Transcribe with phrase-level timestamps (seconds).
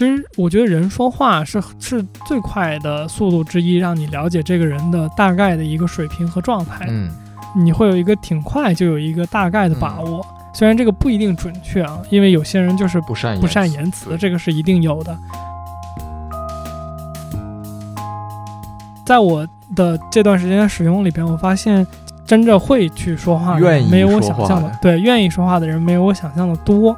[0.00, 6.86] 其实我觉得人说话是是最快的速度之一，让你了解这个人的大概的一个水平和状态。
[6.88, 7.10] 嗯，
[7.54, 10.24] 你会有一个挺快就有一个大概的把握，
[10.54, 15.14] 虽然这个不一定准确啊，因为有些人就是不善不善言言辞，这个是一定有的。
[19.04, 19.46] 在我
[19.76, 21.86] 的这段时间使用里边，我发现
[22.24, 26.96] 真正会去说话的人没有我想象的的对，愿意说话的人没有我想象的多。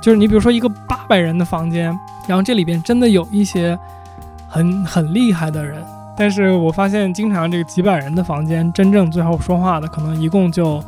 [0.00, 1.94] 就是你比如说一个八百人的房间，
[2.30, 3.76] 然后这里边真的有一些
[4.48, 5.84] 很很厉害的人，
[6.16, 10.80] 但是我发现经常这个几百人的房间，真正最后说话的可能一共就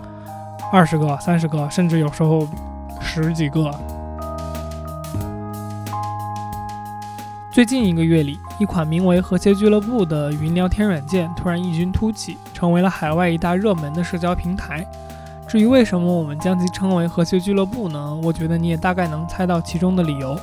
[0.73, 2.47] 二十个、三十个，甚至有时候
[3.01, 3.69] 十几个。
[7.51, 14.87] 最近一个月里，一款名为“和谐俱乐部”的语音聊天软件突然异军突起，成为了海外一大热门的社交平台。
[15.49, 18.17] 至于为什么我们将其称为“和谐俱乐部”呢？
[18.23, 20.39] 我觉得你也大概能猜到其中的理由。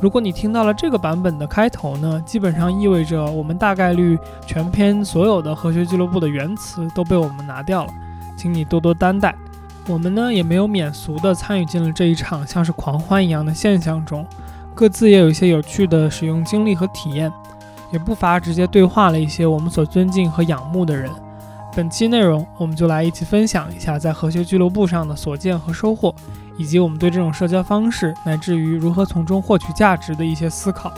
[0.00, 7.92] 如果你听到了这个版本的开头呢，基本上意味着我们大概率全篇所有的和谐俱乐部的原词都被我们拿掉了，
[8.36, 9.34] 请你多多担待。
[9.88, 14.26] 我们呢也没有免俗地参与进了这一场像是狂欢一样的现象中，
[14.74, 17.32] 各自也有一些有趣的使用经历和体验，
[17.90, 21.10] 也不乏直接对话了一些我们所尊敬和仰慕的人。
[21.74, 26.14] 本期内容，我们就来一起分享一下在和谐俱乐部上的所见和收获，
[26.56, 30.92] 以及我们对这种社交方式乃至于如何从中获取价值的一些思考。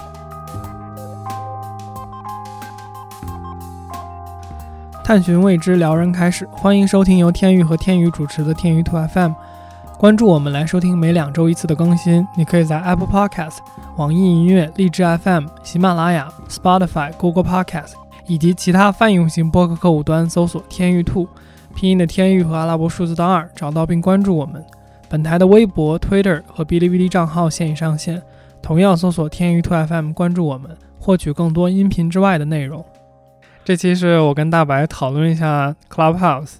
[5.05, 9.33] 探寻未知，撩人开始，欢迎收听由天宇和天宇主持的天宇兔 FM。
[9.97, 12.25] 关注我们来收听每两周一次的更新。
[12.36, 13.56] 你可以在 Apple Podcast、
[13.97, 17.95] 网易音乐、荔枝 FM、喜马拉雅、Spotify、Google Podcast
[18.27, 21.27] 以及其他泛用型播客客户端搜索“天宇兔”，
[21.75, 24.62] 拼音的天宇和阿拉伯数字的二，找到并关注我们。
[25.11, 28.23] 本台的微博、Twitter 和哔哩哔哩账号现已上线，
[28.61, 32.84] 同样搜索“天娱兔 FM” 关注我们，获取更多音频之外的内容。
[33.64, 36.57] 这期是我跟大白讨论一下 Clubhouse，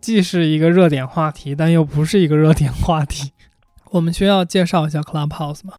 [0.00, 3.32] 既是一个热点话题，但又不是一个热点话题。
[3.90, 5.74] 我们需要介绍一下 Clubhouse 吗？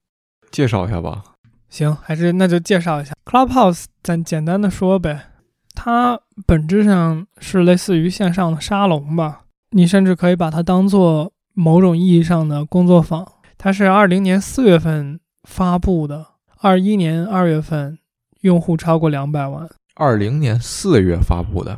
[0.52, 1.24] 介绍一下吧。
[1.70, 5.28] 行，还是那就介绍一下 Clubhouse，咱简单的说呗。
[5.74, 13.30] 它本质上是类似于线上的沙龙吧，你甚至可以把它当做某种意义上的工作坊。
[13.58, 16.26] 它是二零年四月份发布的，
[16.58, 18.00] 二一年二月份
[18.42, 21.78] 用户超过两百万，二零年四月发布的，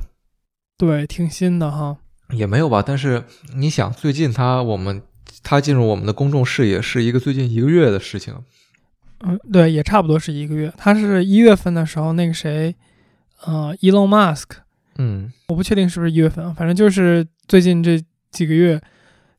[0.78, 1.98] 对，挺新的哈。
[2.30, 2.82] 也没有吧。
[2.86, 3.26] 但是
[3.56, 5.02] 你想，最近它我们
[5.44, 8.34] 它进入我们的公众视野是一个最近一个月的事情。
[9.20, 10.74] 嗯，对，也差不多是一个月。
[10.78, 12.74] 它是一月份的时候，那个谁，
[13.44, 14.46] 呃，Elon Musk，
[14.98, 18.02] 嗯我不确定是不是一月份，啊，反正就是最近这
[18.32, 18.82] 几个月，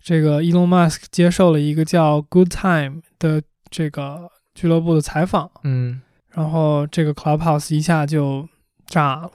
[0.04, 6.02] 这个 Elon Musk 接受了一个叫 Good Time 的这个俱乐部的采访，嗯。
[6.32, 8.46] 然后这个 Clubhouse 一下就
[8.84, 9.30] 炸了，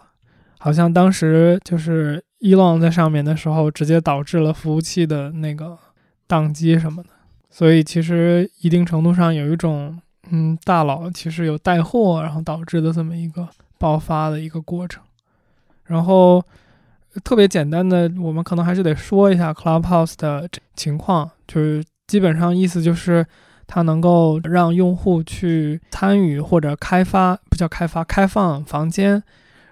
[0.59, 5.79] 好像当时就是 Elon 在上面的时候，直接导致了服务器的那个
[6.27, 7.09] 宕机什么的，
[7.49, 9.99] 所以其实一定程度上有一种，
[10.29, 13.47] 嗯，大佬其实有带货，然后导致的这么一个
[13.79, 15.01] 爆发的一个过程。
[15.85, 16.43] 然后
[17.23, 23.25] 特别简单的，我们可能还是得说一下 Clubhouse 的情况，就是基本上意思就是
[23.67, 29.21] 它能够让用户去参与或者开发，不叫开发，开放房间。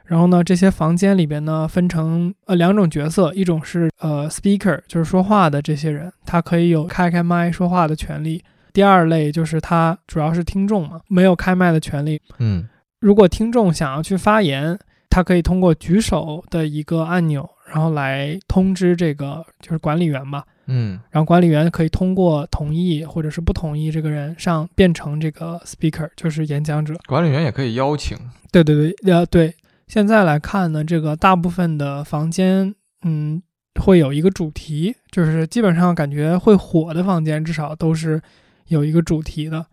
[0.05, 8.41] 然后呢，这些房间里边呢分成呃两种角色，一种是呃 speaker，就是说话的这些人，他可以有开开麦说话的权利。
[8.71, 12.21] 第二类就是他主要是听众嘛，没有开麦的权利。
[12.39, 12.67] 嗯
[12.99, 14.79] 如果听众想要去发言，
[15.17, 20.45] 他可以通过举手的一个按钮，然后来通知这个就是管理员吧。
[20.67, 26.93] 嗯然后管理员可以通过同意或者是不同意这个人上变成这个 speaker，就是演讲者。
[27.07, 28.15] 管理员也可以邀请。
[28.51, 29.55] 对对对，呃对。
[29.87, 33.41] 现在来看呢，这个大部分的房间，嗯，
[33.81, 38.21] 会有一个主题，就是基本上感觉会火的房间，至少都是
[38.67, 39.65] 有一个主题的。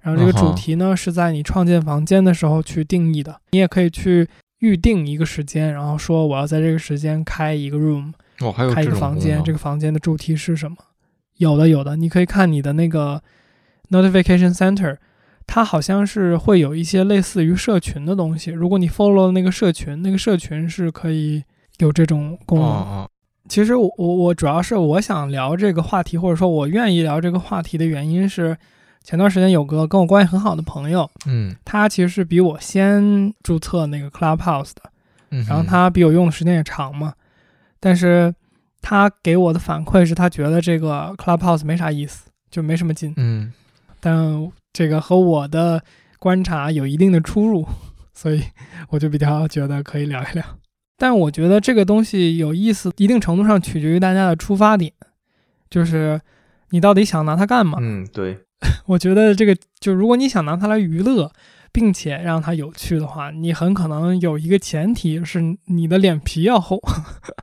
[0.00, 3.40] 然后这个主题呢，是在你创建房间的时候去定义的。
[3.52, 4.26] 你也可以去
[4.58, 10.76] 预定一个时间，然后说我要在这个时间开一个 room，哦，还有开一个房间，这个房间的主题是什么？
[11.36, 13.22] 有的，有的，你可以看你的那个
[13.90, 14.96] notification center，
[15.46, 18.50] 它好像是会有一些类似于社群的东西。
[18.50, 21.44] 如果你 follow 那个社群，那个社群是可以
[21.78, 23.08] 有这种功能。
[23.48, 28.58] 其实我我我主要是我想聊这个话题，或者说我愿意聊这个话题的原因是，
[29.08, 34.82] 前段时间有个跟我关系很好的朋友，嗯他其实是比我先注册那个 Clubhouse 的。
[35.30, 37.14] 嗯，然后他比我用的时间也长嘛，
[37.80, 38.34] 但是
[38.82, 43.14] 他给我的反馈是他觉得这个 Clubhouse 没啥意思，就没什么劲。
[43.16, 43.50] 嗯
[43.98, 45.82] 但这个和我的
[46.18, 47.66] 观察有一定的出入，
[48.12, 48.42] 所以
[48.90, 50.44] 我就比较觉得可以聊一聊。
[50.98, 54.92] 但我觉得这个东西有意思，一定程度上取决于大家的出发点，
[55.70, 56.20] 就是
[56.72, 57.78] 你到底想拿它干嘛。
[57.80, 58.40] 嗯，对，
[58.86, 61.30] 我觉得这个就如果你想拿它来娱乐，
[61.72, 66.80] 并且让它有趣的话，你很可能有一个前提是你的脸皮要厚，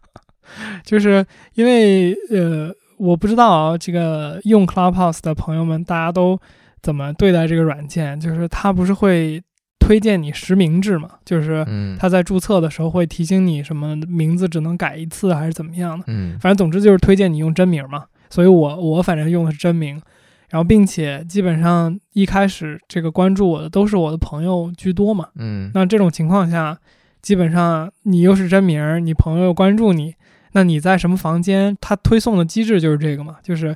[0.84, 6.40] 就是因为呃，我不知道啊，这个用 Clubhouse 的朋友们大家都
[6.82, 9.42] 怎么对待这个软件，就是它不是会。
[9.78, 11.64] 推荐你实名制嘛，就是
[12.00, 18.06] 他在注册的时候会提醒你什么名字只能改一次还是怎么样的，嗯，反正总之就是推荐你用真名嘛。
[18.32, 20.02] 所以我我反正用的是真名，
[20.50, 26.78] 然后并且基本上一开始这个关注我的都是我的朋友居多嘛，嗯，那这种情况下，
[27.22, 30.16] 基本上你又是真名，你朋友关注你，
[30.54, 33.76] 那你在什么房间，他推送的机制就是这个嘛，就是。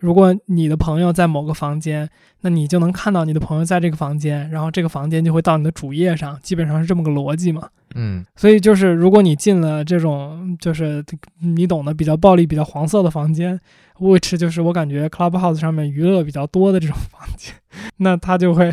[0.00, 2.08] 如果你的朋友在某个房间，
[2.40, 7.68] 那你就能看到你的朋友在这个房间，然后这个房间就会到你的主页上，基本上是这么个逻辑嘛。
[7.94, 11.04] 嗯，所以就是如果你进了这种就是
[11.40, 13.58] 你懂的比较暴力、比较黄色的房间
[13.98, 17.54] ，which 就是我感觉 Clubhouse 上面娱乐比较多的这种房间，
[17.98, 18.72] 那他就会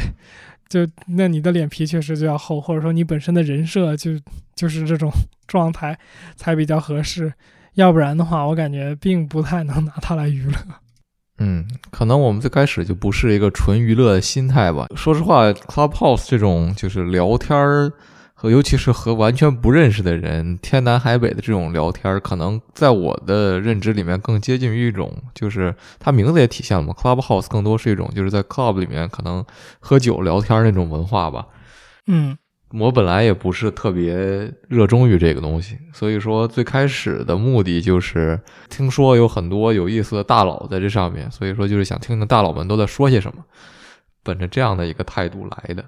[0.69, 4.11] 就那你的脸皮确实就要厚，或者说你本身的人设就
[4.55, 5.11] 就是这种
[5.47, 5.97] 状态
[6.35, 7.33] 才比较合适，
[7.75, 10.53] 要不然的话，我感觉并不太能拿它来娱乐。
[11.39, 14.87] 嗯，可能我们最开始就不是一个纯娱乐的心态吧。
[14.95, 17.93] 说实话，Clubhouse 这种就是聊天儿，
[18.39, 29.43] 和尤其是和完全不认识的人，天南海北的这种聊天儿，可能在我的认知里面更接近于一种，就是它名字也体现了嘛，Clubhouse 更多是一种就是在 club 里面可能
[29.79, 31.47] 喝酒聊天那种文化吧。
[32.05, 32.37] 嗯。
[32.73, 38.37] 我本来也不是特别热衷于这个东西，所以说最开始的目的就是
[38.69, 43.41] 听说有很多有意思的大佬在这上面，所以说就是想听听大佬们都在说些什么，
[44.21, 45.85] 本着这样的一个态度来的。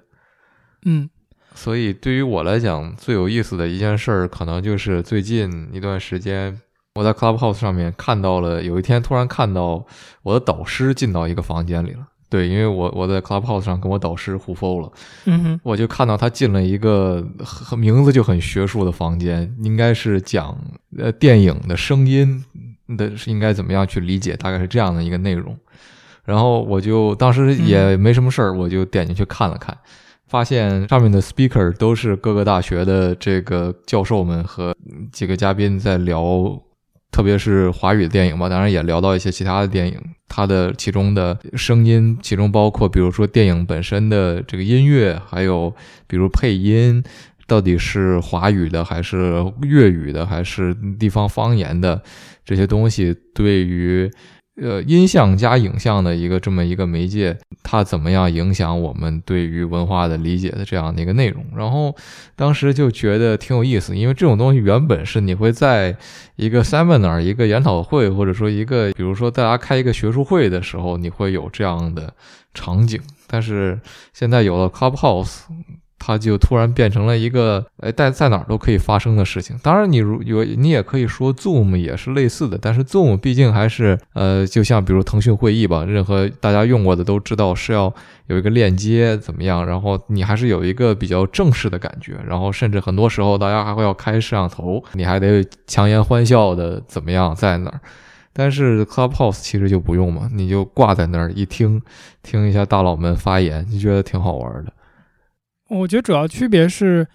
[0.85, 1.09] 嗯，
[1.59, 6.57] 所以对于我来讲，最有意思的一件事儿，可能就是最近一段时间，
[6.95, 9.85] 我在 Clubhouse 上面看到了，有一天突然看到
[10.23, 12.07] 我的导师进到一个房间里了。
[12.29, 14.89] 对，因为我我在 Clubhouse 上跟我导师互 f 了，
[15.25, 17.27] 嗯哼，我就看到他进了一个
[17.77, 20.57] 名字就很学术的房间，应该是讲
[20.97, 22.41] 呃电影的声音
[22.95, 25.57] 的是应该怎么样去理解，大概是这样的一个内容。
[26.23, 29.77] 然后我就当时也没什么事儿，我就点进去看了看，
[30.29, 34.73] 发现上面的 speaker 都是各个大学的这个教授们和
[35.11, 36.61] 几个嘉宾在聊。
[37.11, 45.73] 特别是华语的电影吧，当然也聊到一些其他的电影，它的其中的声音，其中包括比如说电影本身的这个音乐，还有
[46.05, 47.03] 比如配音，
[47.47, 51.99] 到底是华语的还是粤语的，还是地方方言的
[52.45, 54.09] 这些东西，对于。
[54.61, 61.45] 呃，音像加影像的一个这么一个媒介，它怎么样影响我们对于文化的理解的这样的一个内容？
[61.55, 61.95] 然后
[62.35, 65.95] 当时就觉得挺有意思，因为这种东西原本是你会在
[66.35, 72.13] 一个 seminar、一个研讨会，或者说一个，比如说大家开一个学术会的时候，你会有这样的
[72.53, 73.79] 场景，但是
[74.13, 75.43] 现在有了 Clubhouse。
[75.99, 79.55] 它就突然变成了一个，哎，在在哪儿都可以发生的事情。
[79.61, 87.93] 当然，你如有你也可以说 Zoom 也是类似的，但是 Zoom 毕竟还是，呃，就像比如腾讯会议吧，任何大家用过的都知道是要
[88.27, 97.79] 有一个链接怎么样，然后你还是有一个比较正式的感觉，然后甚至很多时候大家还会要开摄像头，你还得强颜欢笑的怎么样在哪儿。
[98.31, 101.81] 但是 Clubhouse 其实就不用嘛，你就挂在那儿一听，
[102.23, 104.71] 听一下大佬们发言，就觉得挺好玩的。
[105.69, 107.07] 我觉得主要区别是，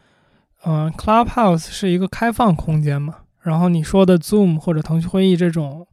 [0.64, 5.86] 嗯，Clubhouse 是一个开放空间嘛，然后你说的 Zoom 或者腾讯会议这种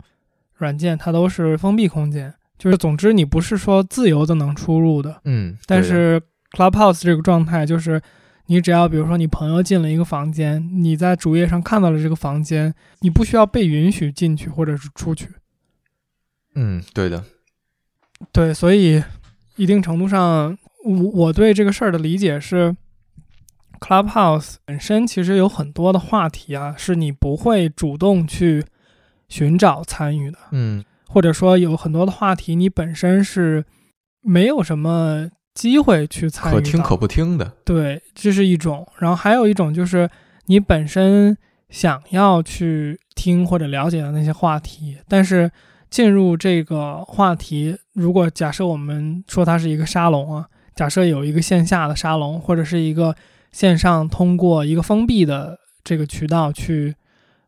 [0.56, 2.34] 软件，它都是封闭空间。
[2.58, 5.20] 就是总之，你不是说自由的能出入的。
[5.25, 5.58] 嗯。
[5.65, 8.00] 但是 Clubhouse 这个状态，就是
[8.46, 15.27] 你只要比如说你朋友进了一个房间，你在主页上看到了这个房间，你不需要被允许进去或者是出去。
[16.53, 17.24] 嗯，对的。
[18.32, 19.03] 对，所以
[19.56, 20.56] 一定程度上。
[20.83, 22.75] 我我对这个事儿的理解是
[23.79, 28.65] ，Clubhouse 本身其实有很多的话题啊，是你不会主动去
[29.27, 33.63] 寻找参与的，嗯，或者说有很多的话题你本身是
[34.21, 38.88] 没有什么机会去参与，可听可不听的，对，这是一种。
[38.97, 40.09] 然后还有一种就是
[40.45, 41.38] 你本身
[41.69, 45.51] 想要去听或者了解的那些话题，但是
[45.89, 50.47] 进入这个话题，如果假设我们说它是一个沙龙啊。
[50.75, 53.15] 假设有一个线下的沙龙，或者是一个
[53.51, 56.95] 线上通过一个封闭的这个渠道去，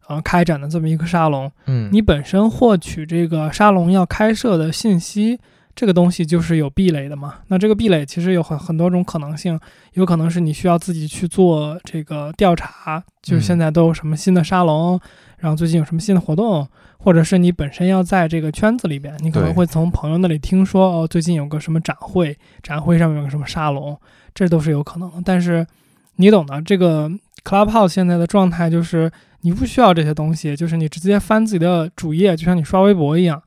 [0.08, 5.40] 呃，开展的这么一个沙龙，嗯，你本身获取这个沙龙要开设的信息，
[5.76, 7.36] 这个东西就是有壁垒的嘛。
[7.48, 9.60] 那这个壁垒其实有很很多种可能性，
[9.94, 15.00] 有可能是你需要自己去做这个调查，就是现在都有什么新的沙龙，
[15.44, 16.66] 然后最近有什么新的活动，
[16.98, 24.00] 或者是你本身要在这个圈子里边，你可能会从朋友那里听说哦，最近有个什么展会，展会上面有个什么沙龙，
[24.34, 25.18] 这都是有可能的。
[25.26, 25.68] 但是
[26.16, 27.12] 你懂的，这个
[27.44, 33.44] Clubhouse 现在的状态就是你不需要这些东西，就是你直接翻自己的主页，就像你刷微博一样，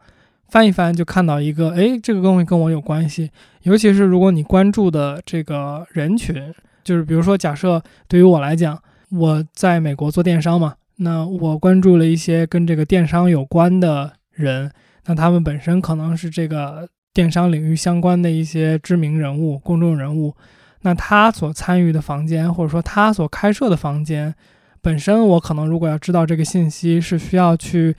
[0.48, 3.30] 翻一翻就看到一个，哎，这个东西跟我有关系。
[3.62, 6.52] 尤其是如果你关注的这个人群，
[6.84, 8.78] 就是比如说，假设对于我来讲，
[9.12, 14.70] 我在美国做电商嘛，那我关注了一些跟这个电商有关的人，
[15.06, 20.34] 那他们本身可能是这个电商领域相关的一些知名人物、公众人物。
[20.82, 24.34] 那他所参与的房间，或者说他所开设的房间，
[24.80, 27.94] 本身我可能如果要知道这个信息，是需要去，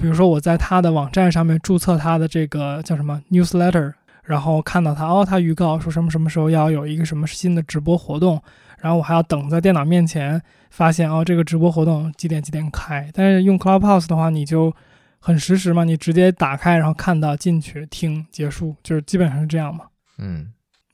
[0.00, 8.40] 比如说我在他的网站上面注册他的这个叫什么 newsletter，然后看到他哦，他预告说什么什么时候要有一个什么新的直播活动，
[8.80, 13.08] 然后我还要等在电脑面前，发现哦这个直播活动几点几点开。
[13.12, 14.74] 但是用 Clubhouse 的话，你就
[15.18, 19.84] 很实时嘛，你直接打开，然后看到进去听结束，就是基本上是这样嘛。
[20.18, 20.52] 嗯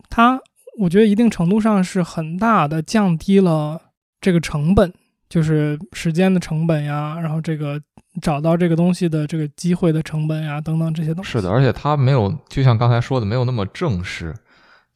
[0.08, 0.40] 它
[0.78, 3.80] 我觉得一定程度上是很大的降低了
[4.20, 4.92] 这个成本，
[5.28, 7.80] 就是时间的成本呀，然后这个
[8.20, 11.30] 找到这个东西的这个机会的成本呀，等等这些东西。
[11.30, 14.34] 是的，而且它没有，就像刚才说的，没有那么正式。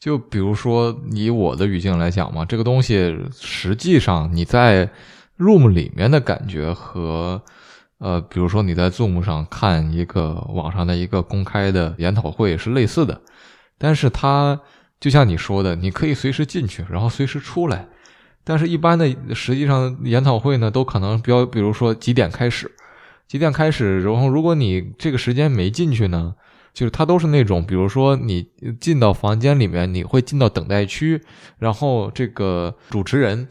[0.01, 4.89] 就比如说以我的语境来讲嘛，这个东西实际上你在
[5.39, 7.43] Room 里面的感觉和，
[7.99, 13.21] 呃，比如说你在 Zoom 上看一个网上的一个公开的研讨会是类似的，
[13.77, 14.59] 但是它
[14.99, 17.87] 就像你说的，你可以随时进去，然后随时出来。
[18.43, 22.71] 但是，一般的实际上研讨会呢，都可能标，比如说几点开始，
[23.29, 26.35] 几点开始，然后如果你这个时间没进去呢，
[26.73, 28.47] 就是它都是那种，比如说你
[28.81, 31.23] 进到房间里面，你会进到等待区，
[31.59, 33.49] 然后这个主持人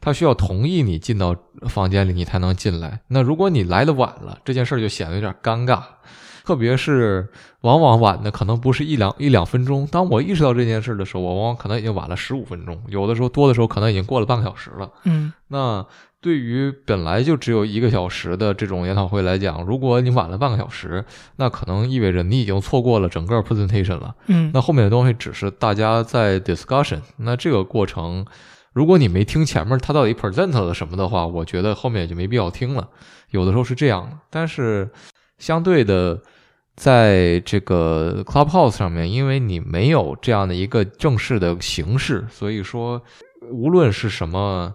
[0.00, 1.34] 他需要同意你进到
[1.68, 3.00] 房间里，你才能进来。
[3.08, 5.82] 那如果你来的晚了，这件事儿就显得有点尴尬。
[6.44, 7.28] 特别是
[7.62, 14.88] 往往晚的可能不是一两一两分钟，当我意识到这件事的时候，我往往可能已经晚了十五分钟，有的时候多的时候可能已经过了半个小时了。
[15.02, 15.84] 嗯那
[16.26, 21.04] 对于本来就只有一个小时的这种研讨会来讲，如果你晚了半个小时，
[21.36, 24.12] 那可能意味着你已经错过了整个 presentation 了。
[24.26, 28.26] 嗯那后面的东西只是大家在 discussion，那这个过程，
[28.72, 32.88] 如果你没听前面他到底 present 了什么的话，我觉得后面也就没必要听了。
[33.30, 34.90] 有的时候是这样的，但是
[35.38, 36.20] 相对的，
[36.74, 43.00] 在这个 Clubhouse 上面，因为你没有这样的一个正式的形式，所以说
[43.52, 44.74] 无论是什么。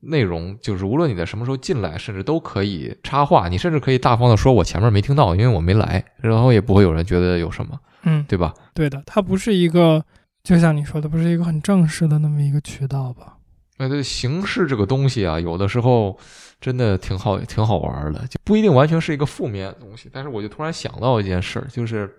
[0.00, 8.54] 内容就是无论你在什么时候进来，甚至都可以插话，你甚至可以大方的说“我前面没听到，因为我没来”，然后也不会有人觉得有什么，嗯，对吧？
[8.74, 10.04] 对的，它不是一个，
[10.44, 13.34] 就像你说的，不是一个很正式的那么一个渠道吧？
[13.80, 16.18] 那这形式这个东西啊，有的时候
[16.60, 20.10] 真的挺好，挺好玩的，就不一定完全是一个负面的东西。
[20.12, 22.12] 但是我就突然想到一件事儿，就是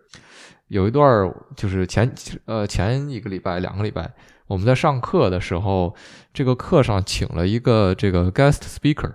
[0.69, 2.09] 有一段儿，就是前
[2.45, 4.09] 呃前一个礼拜、两个礼拜，
[4.49, 5.95] 我们在上课的时候，
[6.33, 9.13] 这个课上请了一个这个 guest speaker，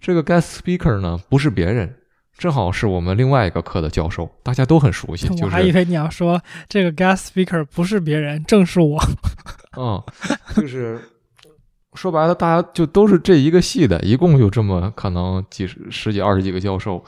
[0.00, 1.96] 这个 guest speaker 呢不是别人。
[2.38, 5.26] 正好是我们另外一个课的教授，大家都很熟悉。
[5.34, 9.02] 就我还以，为你要说这个 guest speaker 不是别人，正是我。
[9.76, 10.00] 嗯，
[10.54, 11.00] 就是
[11.94, 17.04] 说白了，大家就都是这一个系的，一共就这么可能几十、十几、二十几个教授，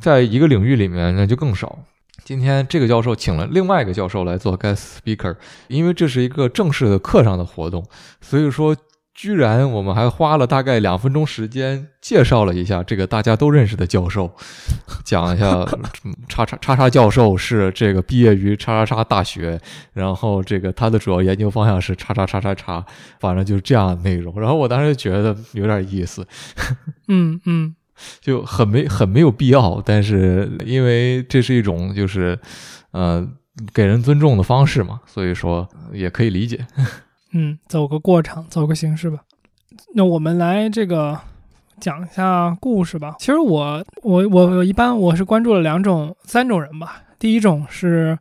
[0.00, 1.76] 在一个领域里面那就更少。
[2.24, 5.36] 今天这个教授请了另外一个教授来做 guest speaker，
[5.68, 7.84] 因为这是一个正式的课上的活动，
[8.20, 8.76] 所以说
[9.12, 14.30] 居然我们还花了大概两分钟时间介绍了一下这个大家都认识的教授，
[15.04, 15.66] 讲一下
[16.04, 19.60] 嗯叉叉叉叉教授是这个毕业于叉叉叉大学，
[19.92, 22.82] 然后这个他的主要研究方向是叉叉叉叉叉，
[23.18, 24.40] 反正就是这样的内容。
[24.40, 26.26] 然后我当时就觉得有点意思，
[27.08, 27.74] 嗯 嗯，
[28.20, 32.38] 就很没很没有必要，但是因为这是一种就是
[32.92, 33.26] 呃
[33.72, 36.66] 给人尊重的方式嘛，所以说也可以理解。
[37.32, 39.20] 嗯，走个过场，走个形式吧。
[39.94, 41.18] 那我们来这个
[41.80, 43.14] 讲一下故事吧。
[43.18, 47.02] 其实我我我我一般我是关注了两种三种人吧。
[47.18, 48.18] 第一种是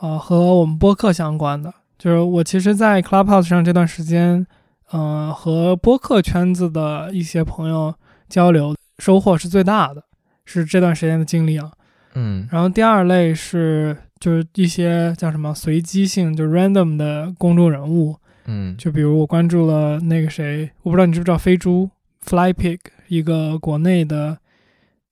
[0.00, 4.46] 呃和我们播客相关的，就是我其实，在 Clubhouse 上这段时间，
[4.90, 7.94] 呃和播客圈子的一些朋友
[8.28, 10.04] 交流，收获是最大的，
[10.44, 11.72] 是这段时间的经历啊。
[12.14, 18.16] 嗯然后第二类是就是一些叫什么随机性，就 random 的公众人物。
[18.46, 21.88] 嗯就比如我关注了那个谁，我不知道你知不知道飞猪
[22.22, 22.78] Fly Pig，
[23.08, 24.38] 一个国内的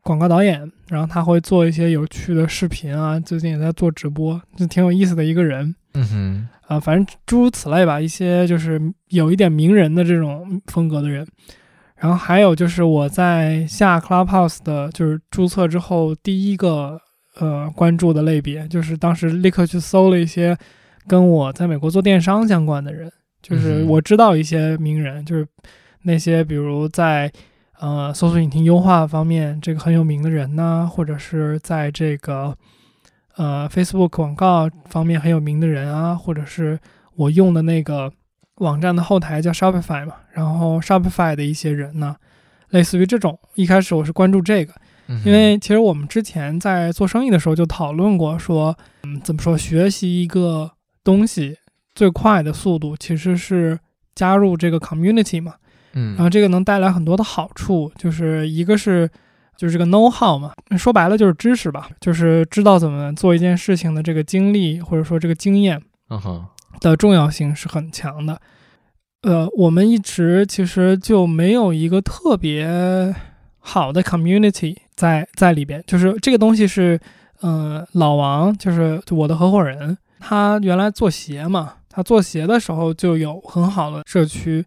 [0.02, 5.74] 广告导演，然后他会做一些有趣的视频啊，最近也在做直播，就挺有意思的一个人。
[5.94, 11.26] 嗯哼，啊，反正诸如此类吧，一些就是有一点名人的这种风格的人。
[12.00, 17.00] 然后还有就是我在下 Clubhouse 的，就是注册之后第一个
[17.38, 20.56] 呃关注的类别，就是当时立刻去搜了一些
[21.06, 23.10] 跟我在美国做电商相关的人，
[23.42, 25.46] 就是我知道一些名人，就是
[26.02, 27.30] 那些比如在
[27.80, 32.56] 呃搜索引擎优化方面这个很有名的人呐、或者是在这个
[33.36, 36.78] 呃 Facebook 广告方面很有名的人啊，或者是
[37.16, 38.12] 我用的那个
[38.58, 42.16] 网站的后台叫 Shopify 嘛，然后 Shopify 的一些人呢，
[42.70, 44.72] 类似于这种，一开始我是关注这个，
[45.24, 50.70] 因为其实我们之前在做生意的时候就讨论过说，嗯，怎么说，学习一个
[51.02, 51.56] 东西
[51.94, 53.78] 最快的速度其实是
[54.14, 55.54] 加入这个 community 嘛，
[55.94, 56.14] 嗯。
[56.14, 59.08] 然后这个能带来很多的好处，就是一个是
[59.56, 65.80] 就是这个 know how 嘛，说白了就是知识吧，就是知道怎么做一件事情的这个经历或者说这个经验。
[66.10, 66.44] 嗯哼
[66.80, 68.40] 的重要性是很强的。
[69.22, 73.14] 呃，我们一直其实就没有一个特别
[73.58, 76.98] 好的 community 在在里边，就是这个东西是，
[77.40, 84.64] 呃，老王就是我的合伙人，他原来做鞋嘛，他做鞋的时候就有很好的社区，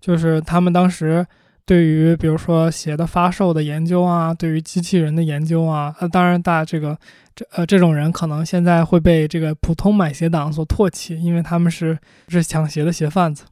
[0.00, 1.26] 就是他们当时
[1.66, 6.96] 对于比如说鞋的发售的研究啊，对于机器人的研究啊，呃，当然大这个
[7.38, 13.44] 这呃这种人可能现在会被这个普通买鞋党所唾弃，因为他们是是抢鞋的鞋贩子，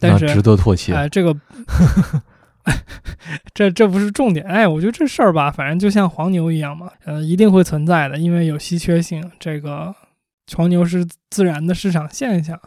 [0.00, 0.94] 但那是值得唾弃。
[0.94, 1.36] 哎，这个，
[3.52, 4.46] 这这不是重点。
[4.46, 9.30] 哎，我觉得这事儿吧，反正就像黄牛一样嘛，呃，一定会存在的，因为有稀缺性。
[9.38, 9.94] 这个
[10.56, 12.58] 黄牛是自然的市场现象。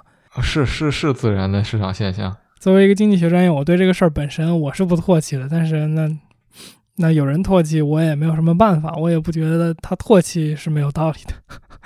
[0.43, 2.37] 是是是自然的市场现象。
[2.59, 6.07] 作为一个经济学专业，我对这个事儿本身我是不唾弃的，但是那
[6.97, 11.33] 那有人唾弃，我也没有什么办法，我也不觉得他唾弃是没有道理的。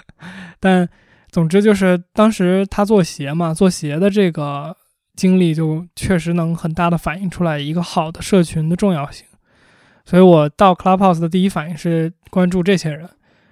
[0.60, 0.88] 但
[1.30, 4.76] 总之就是当时他做鞋嘛，做鞋的这个
[5.16, 9.26] 经历就确实能很大的反映出来一个好的社群的重要性。
[10.06, 13.02] 所以我到 Clubhouse 的第一反应是关注这些人，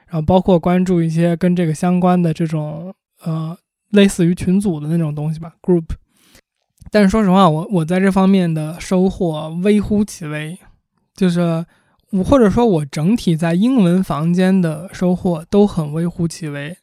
[0.08, 2.93] 然后包括关注一些跟这个相关的这种
[3.24, 3.58] 呃
[3.91, 5.86] 类似于群组的那种东西吧，group。
[6.91, 10.58] 但是说实话，我我在这方面的收获微乎其微，
[11.19, 11.65] 就是
[12.12, 16.73] 我或者说我整体在英文房间的收获都很微乎其微。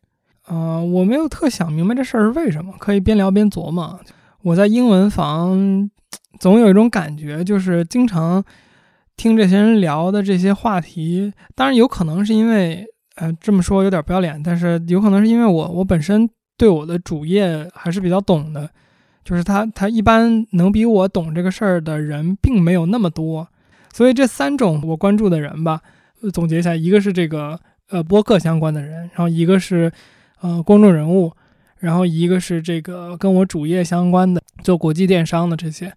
[0.46, 3.98] 呃，我没有特想明白这事儿是为什么，可以边聊边琢磨。
[4.42, 5.90] 我在英文房
[6.38, 8.44] 总有一种感觉，就是经常
[9.16, 18.68] 听这些人聊的这些话题，当然有可能是因为，呃，这么说有点不要脸，但是有可能是因为我我本身对我的主业还是比较懂的。
[19.24, 23.48] 就是他，他一般能比我懂这个事儿的人并没有那么多，
[23.96, 25.80] 所以这三种我关注的人吧，
[26.20, 29.90] 呃总结一下，一个是这个呃播客相关的人，然后一个是
[30.42, 31.32] 呃公众人物，
[31.78, 35.90] 然后一个是这个跟我主业相关的做国际电商的这些，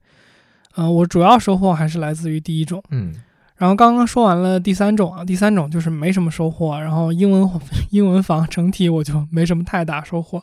[0.76, 2.82] 呃，我主要收获还是来自于第一种。
[2.92, 3.14] 嗯
[3.58, 7.52] 然后刚刚说完了第三种啊，第三种就是没什么收获，然后英文
[7.92, 10.42] 英文房整体我就没什么太大收获。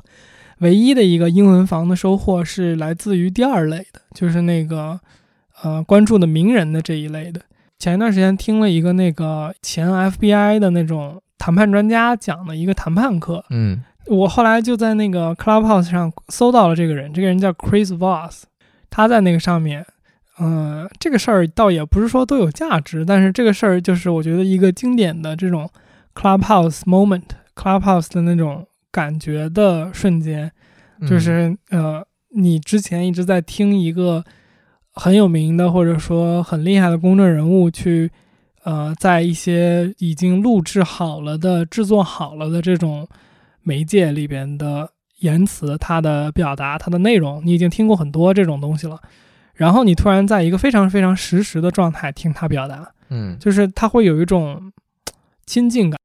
[0.59, 5.01] 唯一的一个英文房的收获是来自于第二类的，就是那个
[5.63, 7.41] 呃关注的名人的这一类的。
[7.79, 18.43] 前一段时间听了一个那个前 FBI 的那种谈判专家讲的一个谈判课，嗯我后来就在那个 Clubhouse 上搜到了这个人，这个人叫 Chris Voss，
[18.89, 19.85] 他在那个上面，
[20.39, 25.69] 嗯、这个事儿倒也不是说都有价值，但是这个事儿就是我觉得一个经典的这种
[26.15, 30.53] Clubhouse moment，Clubhouse 的那种感觉的瞬间，
[31.01, 34.25] 嗯就是呃，你之前一直在听一个
[34.97, 38.11] 很有名的或者说很厉害的公众人物去，
[38.65, 43.07] 呃，在一些已经录制好了的、制作好了的这种
[43.63, 48.99] 媒介里边的言辞，它的表达、它的内容，你已经听过很多这种东西了。
[49.55, 54.73] 然后你突然在一个非常非常实时的状态听他表达，嗯就是他会有一种
[55.47, 55.99] 亲近感。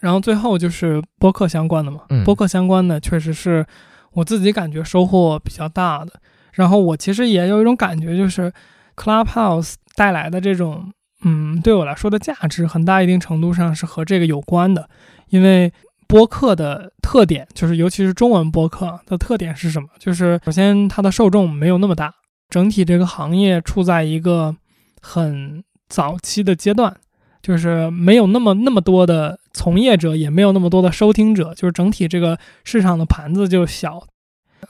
[0.00, 3.64] 然后最后就是播客相关的嘛，嗯播客相关的确实是
[4.12, 6.12] 我自己感觉收获比较大的。
[6.52, 8.52] 然后我其实也有一种感觉，就是
[8.96, 10.92] Clubhouse 带来的这种，
[11.24, 14.88] 嗯，对我来说的价值，很大一定程度上是和这个有关的。
[15.28, 15.72] 因为
[16.06, 19.88] 播客的特点，就是尤其是中文播客的特点是什么？
[19.98, 22.12] 就是首先它的受众没有那么大，
[22.50, 24.54] 整体这个行业处在一个
[25.00, 26.94] 很早期的阶段，
[27.40, 34.06] 就是没有那么那么多的从业者，也没有那么多的收听者，就是整体这个市场的盘子就小，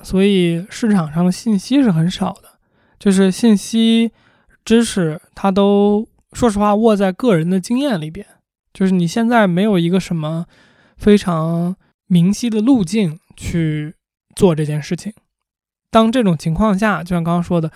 [0.02, 2.58] 所以市场上的信息是很少的，
[2.98, 4.10] 就是信息、
[4.64, 8.26] 知识它都说实话，握在个人的经验里边，
[8.72, 10.46] 就是你现在没有一个什么
[10.96, 11.76] 非常
[12.06, 13.94] 明晰的路径去
[14.34, 15.12] 做这件事情。
[15.90, 17.70] 当这种情况下，就像刚刚说的，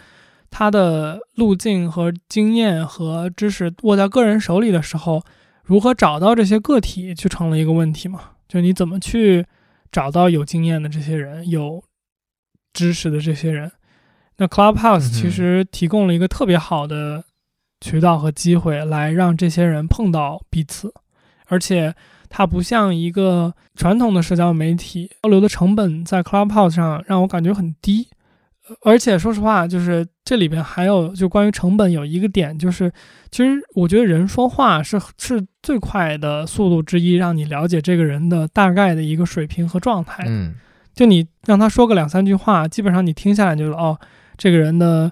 [0.50, 5.22] 他的路径和经验和知识握在个人手里的时候，
[5.62, 8.20] 如何找到这些个体，就成了一个问题嘛？
[8.48, 9.44] 就你怎么去
[9.92, 11.84] 找到有经验的这些人，有
[12.76, 13.72] 知识的这些人？
[14.36, 17.24] 那 Clubhouse 其实提供了一个特别好的
[17.80, 20.92] 渠道和机会，来让这些人碰到彼此，
[21.46, 21.94] 而且
[22.28, 28.08] 它不像一个传统的社交媒体，交流的成本在 Clubhouse 上让我感觉很低。
[28.82, 32.92] 而且说实话，就是这里边还有就关于成本有一个点，就是
[33.30, 40.24] 其实我觉得人说话是是最快的速度之一，让你了解这个人的大概的一个水平和状态。
[40.26, 40.56] 嗯，
[40.96, 43.96] 就你让他说个两三句话，基本上你听下来就是哦。
[44.38, 45.10] 这个人的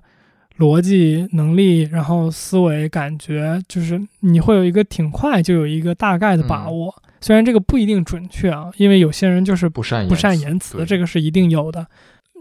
[0.58, 6.94] 逻辑能力，然后思维感觉，就是你会有一个挺快就有一个大概的把握。
[7.22, 11.86] 虽然这个不一定准确啊，因为有些人就是不善不善言辞，这个是一定有的。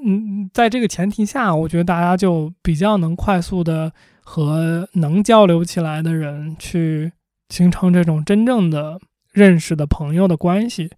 [0.06, 3.94] 嗯，在这个前提下，我觉得大家就比较能快速的
[4.26, 7.14] 和能交流起来的人去
[7.48, 9.00] 形成这种真正的
[9.32, 10.90] 认识的朋友的关系。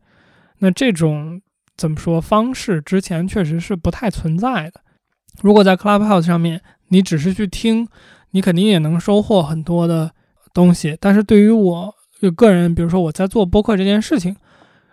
[0.58, 1.39] 那这种
[1.78, 4.82] 怎么说方式，之前确实是不太存在的。
[5.42, 7.88] 如果在 Clubhouse 上面，你只是去听，
[8.32, 10.12] 你肯定也能收获很多的
[10.54, 10.98] 东西。
[11.00, 11.94] 但是对于我
[12.36, 14.36] 个人，比如说我在做播客这件事情，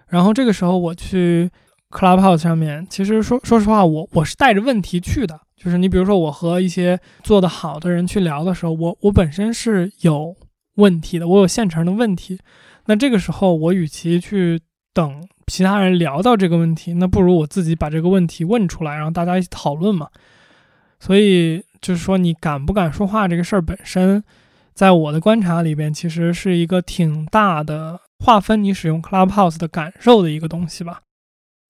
[0.09, 1.51] 然后这个时候我去
[1.90, 5.40] Clubhouse 上面，其实说说实话，我我是带着问题去的。
[5.57, 10.35] 就是你比如说我和一些做得好的人去聊的时候，我我本身是有
[10.75, 12.40] 问题的，我有现成的问题。
[12.87, 14.61] 那这个时候，我与其去
[14.92, 20.08] 等其他人聊到这个问题，那不如我自己把这个问题问出来，然后大家一起讨论嘛。
[20.98, 24.24] 所以就是说，你敢不敢说话这个事儿本身，
[24.72, 31.02] 在我的观察里边，其实是一个挺大的划分你使用 Clubhouse 的感受的一个东西吧。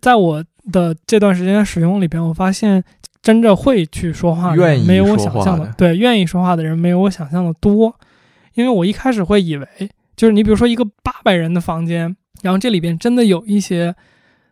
[0.00, 2.84] 在我的这段时间使用里边，我发现
[3.20, 7.98] 真正会去说话的人没有我想象的，对，愿意说话的人没有我想象的多。
[8.54, 9.66] 因为我一开始会以为，
[10.14, 13.94] 就是你比如说一个八百人的房间，然后这里边真的有一些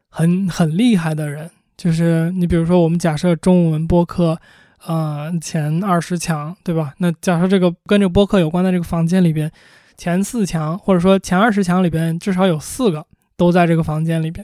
[0.08, 4.38] 很很厉害的人，就是你比如说我们假设中文播客。
[4.86, 6.94] 呃，前二十强，对吧？
[6.96, 9.52] 那假设这个跟这个播客有关的这个房间里边，
[9.98, 13.04] 前四强或者说前二十强里边，至少有四个
[13.36, 14.42] 都在这个房间里边。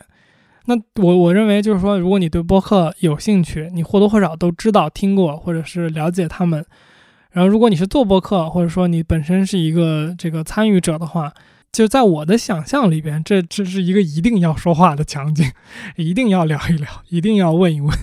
[0.67, 6.63] 那我我认为就是说，如果你对播客有兴趣，你或多或少都知道、听过或者是了解他们。
[7.31, 11.33] 然后，如果你是做播客，或者说你本身是一个这个参与者的话，
[11.77, 15.53] 就在我的想象里边，这这是一个一定要说话的场景，
[15.97, 17.95] 一定要聊一聊，一定要问一问。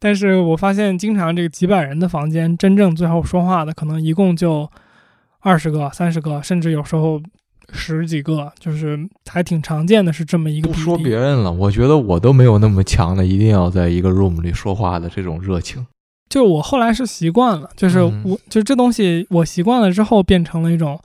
[0.00, 4.68] 但是我发现，经常这个几百人的房间，真正最后说话的可能一共就
[5.38, 7.22] 二十个、三十个，甚至有时候
[7.72, 8.98] 十几个，就是
[9.30, 10.68] 还挺常见的，是这么一个。
[10.68, 15.86] 不说别人了，我觉得我都没有那么强的，一定要在一个 room 里说话的这种热情。
[16.28, 21.00] 就是我后来是习惯了，就是我就这东西，我习惯了之后，变成了一种，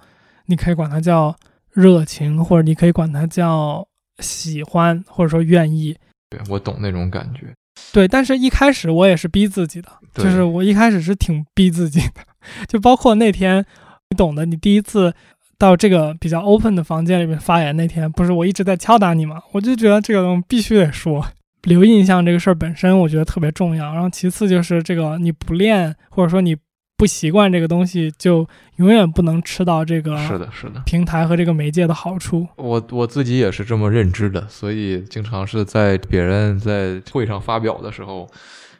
[0.47, 1.35] 你可以管它叫
[1.79, 3.87] 热情，或者你可以管它叫
[4.19, 5.95] 喜欢，或者说愿意。
[6.29, 7.53] 对我懂那种感觉。
[7.93, 12.21] 对，但是一开始我也是逼自己的，就是我一开始是挺逼自己的，
[12.67, 13.65] 就包括那天，
[14.09, 15.13] 你懂的，你第一次
[15.57, 19.41] 到这个比较 open 的房间里面发言那天，不是我一直在敲打你吗？
[19.53, 21.25] 我就觉得这个东西必须得说，
[21.63, 26.55] 留印象这个事儿本身我觉得特别重要，然后其次就是这个你不练或者说你。
[26.99, 32.45] 不习惯这个东西，就永远不能吃到这个是的，是的平台和这个媒介的好处。
[32.57, 38.29] 我我自己也是这么认知的，所以经常是在别人在会上发表的时候，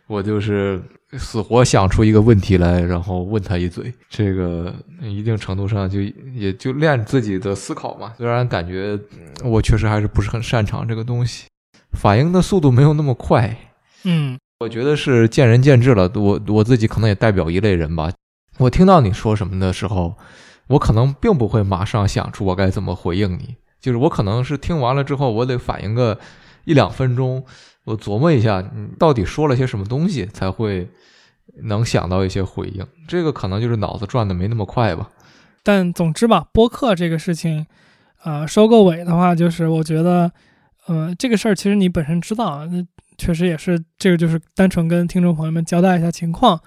[0.08, 0.82] 我就是
[1.14, 3.94] 死活想出一个问题来，然后问他一嘴。
[4.10, 6.02] 这个一定程度上就
[6.36, 8.14] 也就练自己的思考嘛。
[8.18, 9.00] 虽然感觉
[9.46, 11.46] 我确实还是不是很擅长这个东西，
[11.94, 13.56] 反应的速度没有那么快。
[14.04, 14.38] 嗯。
[14.60, 16.12] 我觉得是见仁见智了。
[16.16, 18.12] 我我自己可能也代表一类人吧。
[18.58, 20.18] 我听到你说什么的时候，
[20.68, 23.56] 我可能并不会马上想出我该怎么回应你。
[23.80, 26.20] 就是我可能是听完了之后，我得反应个
[26.66, 27.42] 一两分钟，
[27.86, 30.90] 我琢磨一下你到底说了些什么东西，才会
[31.64, 32.86] 能想到一些回应。
[33.08, 35.10] 这个可能就是脑子转的没那么快吧。
[35.64, 37.66] 但总之吧，播客这个事情，
[38.26, 40.30] 呃，收个尾的话，就是我觉得，
[40.88, 42.68] 呃，这个事儿其实你本身知道。
[43.20, 46.60] 那确实也是，这个就是单纯跟听众朋友们交代一下情况，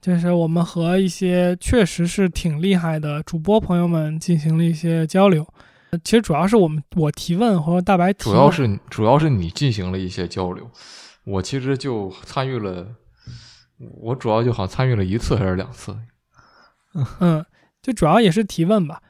[0.00, 5.46] 就是我们和一些确实是挺厉害的主播朋友们进行了一些交流。
[6.04, 10.70] 其实主要是我们我提问和大白提，主要是主要是你进行了一些交流，
[11.24, 12.88] 我其实就参与了，
[13.78, 15.96] 我主要就好像参与了一次还是两次。
[17.20, 17.44] 嗯，
[17.82, 19.00] 就主要也是提问吧。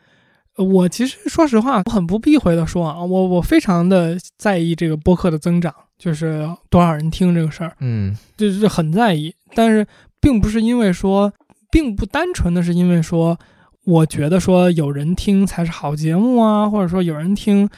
[0.56, 9.34] 呃我其实说实话，我很不避讳的说啊，我我非常的在意这个播客的增长，就是多少人听这个事儿，嗯就是很在意。
[9.54, 9.86] 但是
[10.20, 11.32] 并不是因为说，
[11.70, 13.38] 并不单纯的是因为说，
[13.84, 17.68] 我觉得说有人听才是好节目啊，或者说有人听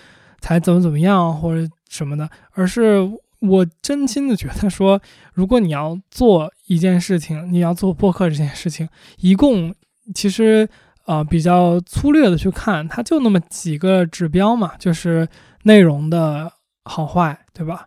[0.40, 3.08] 才怎么怎么样或者什么的，而是
[3.40, 5.00] 我真心的觉得说，
[5.32, 9.72] 如果你要做一件事情，你要做播客这件事情，一共
[10.14, 10.68] 其实
[11.06, 15.28] 呃比较粗略的去看，它就那么几个指标嘛，就是
[15.62, 16.52] 内容的
[16.84, 17.86] 好坏，对吧？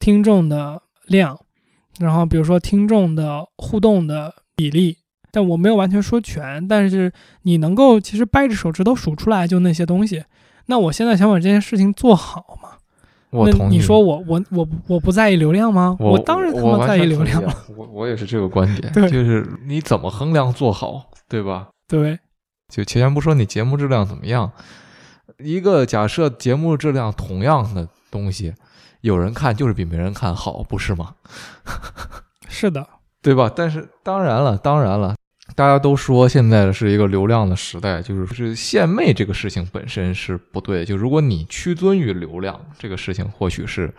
[0.00, 1.38] 听众的量，
[2.00, 4.96] 然后比如说听众的互动的比例，
[5.30, 10.24] 但我没有完全说全，但是你能够其实掰着手指头数出来就那些东西。
[10.66, 12.70] 那我现在想把这件事情做好嘛？
[13.30, 13.76] 那我同意。
[13.76, 15.96] 你说我我我我不在意流量吗？
[16.00, 17.48] 我当然他我妈在意流量了。
[17.48, 21.68] 啊我我也是这个观点，就是你怎么衡量做好，对吧？
[21.86, 22.18] 对，
[22.68, 24.50] 就前先不说你节目质量怎么样，
[25.38, 28.54] 一个假设节目质量同样的东西，
[29.00, 31.14] 有人看就是比没人看好，不是吗？
[32.48, 32.86] 是的，
[33.22, 33.50] 对吧？
[33.54, 35.14] 但是当然了，当然了，
[35.54, 40.84] 大家都说现在是一个流量的时代，就是是献媚这个事情本身是不对。
[40.84, 43.92] 就如果你屈尊于流量这个事情，或许是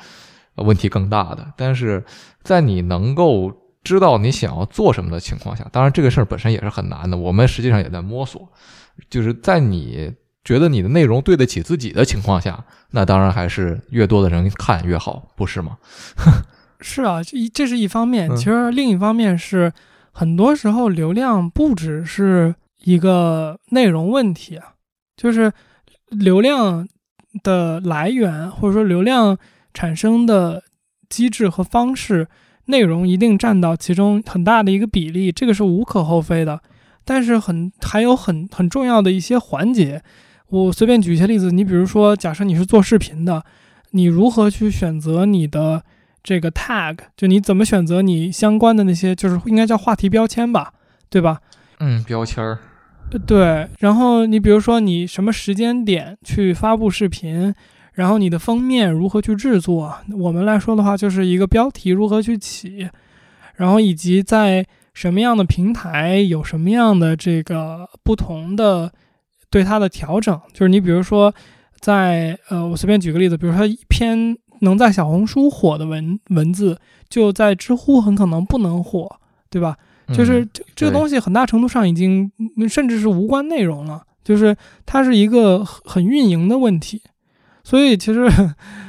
[0.56, 1.54] 呃问题更大的。
[1.58, 2.04] 但是
[2.44, 3.52] 在你能够
[3.84, 8.48] 知道你想要做什么的情况下，当然这个事儿本身也是很难的，我们实际上也在摸索。
[9.10, 15.77] 就是在你觉得你的内容对得起自己的情况下，那当然还是越多的人看越好，不是吗？
[16.80, 19.71] 是啊，这一这是一方面，嗯其实另一方面是
[20.12, 24.73] 很多时候流量不只是一个内容问题啊，
[25.15, 25.51] 就是
[26.10, 26.88] 流量
[27.43, 29.38] 的来源或者说流量
[29.73, 30.63] 产生的
[31.08, 32.27] 机制和方式，
[32.65, 36.62] 内容一定占到其中很大的一个比例，这个是无可厚非的。
[37.06, 40.04] 但是很还有很很重要的一些环节，
[40.52, 43.44] 我随便举一些例子，你比如说，假设你是做视频的，
[43.92, 45.82] 你如何去选择你的
[46.22, 50.74] 这个 tag，就你怎么选择你相关的那些，就是应该叫话题标签吧，
[51.10, 51.40] 对吧？
[51.80, 52.60] 嗯，标签儿，
[53.12, 57.56] 呃对，然后你比如说你什么时间点去发布视频，
[57.94, 62.90] 然后你的封面如何去制作，我们来说的话就是一个标题如何去起，
[63.56, 68.92] 然后以及在什么样的平台有什么样的这个不同的
[69.52, 71.32] 对它的调整，就是你比如说
[71.80, 79.18] 在呃，我随便举个例子，比如说一篇能在小红书火的文文字，就在知乎很可能不能火，
[79.50, 79.78] 对吧？
[80.14, 87.02] 就是嗯这这个东西很大程度上已经嗯甚至是无关内容了，就是它是一个很很运营的问题。
[87.64, 88.28] 所以其实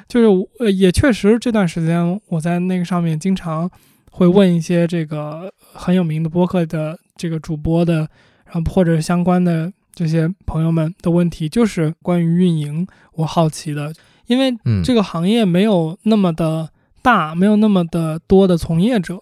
[0.09, 3.71] 就是我呃也确实这段时间我在那个上面经常
[4.11, 8.09] 会问一些这个很有名的播客的这个主播的，
[8.47, 13.93] 然后或者相关的这些朋友们的问题，就是关于运营，我好奇的，
[14.27, 16.71] 因为嗯，这个行业没有那么的
[17.03, 19.21] 大，没有那么的多的从业者，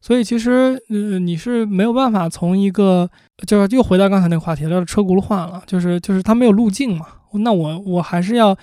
[0.00, 3.08] 所以其实呃你是没有办法从一个
[3.46, 8.56] 就是又回到刚才那个话题了，车轱辘话了，就是就是它没有路径嘛，那我我还是要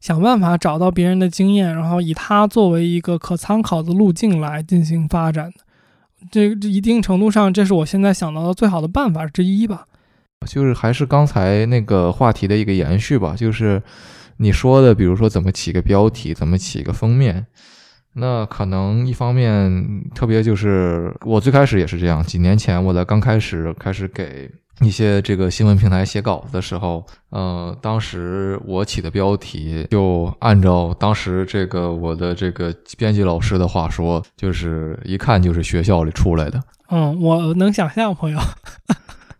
[0.00, 5.56] 想办法找到别人的经验，然后以它作为一个可参考的路径来进行发展的。
[6.30, 9.86] 这这一定程度上，这是我现在想到的最好的办法之一吧。
[10.46, 13.82] 就是还是刚才那个话题的一个延续吧，就是
[14.36, 17.46] 你说的，比如说怎么起个标题，怎么起个封面，
[18.14, 24.50] 那可能一方面，特别就是我最开始也是这样，几年前我在刚开始开始给
[24.80, 36.60] 一些这个新闻平台写稿子的时候，呃，当时我起的标题就按照当时这个我的这个编辑老师的话说，就是一看就是学校里出来的。
[36.90, 38.38] 嗯，我能想象，朋友。